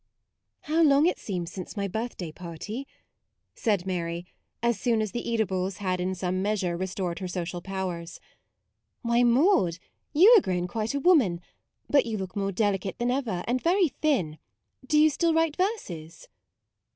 [0.61, 2.87] "How long it seems since my birthday party,"
[3.53, 4.25] said Mary,
[4.63, 7.61] as soon as 44 MAUDE the eatables had in some measure re stored her social
[7.61, 8.19] powers."
[9.03, 9.77] Why, Maude,
[10.11, 11.39] you are grown quite a woman,
[11.87, 14.39] but you look more delicate than ever, and very thin;
[14.87, 16.27] do you still write verses